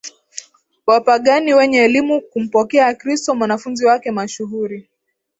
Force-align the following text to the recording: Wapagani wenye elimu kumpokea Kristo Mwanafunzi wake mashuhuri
Wapagani 0.87 1.53
wenye 1.53 1.77
elimu 1.77 2.21
kumpokea 2.21 2.93
Kristo 2.95 3.35
Mwanafunzi 3.35 3.85
wake 3.85 4.11
mashuhuri 4.11 4.89